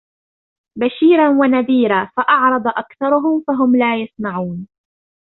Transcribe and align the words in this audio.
بشيرا 0.77 1.29
ونذيرا 1.29 2.05
فأعرض 2.17 2.67
أكثرهم 2.67 3.43
فهم 3.47 3.75
لا 3.75 3.95
يسمعون 3.95 4.67